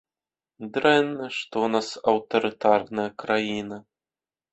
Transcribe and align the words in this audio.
Дрэнна, 0.77 1.27
што 1.39 1.55
ў 1.65 1.67
нас 1.75 1.87
аўтарытарная 2.13 3.05
краіна. 3.25 3.77